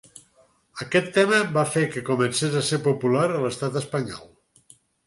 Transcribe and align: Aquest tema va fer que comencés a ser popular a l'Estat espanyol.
Aquest 0.85 1.11
tema 1.17 1.41
va 1.59 1.67
fer 1.75 1.85
que 1.93 2.03
comencés 2.09 2.59
a 2.61 2.65
ser 2.71 2.83
popular 2.89 3.31
a 3.31 3.39
l'Estat 3.47 3.79
espanyol. 3.85 4.31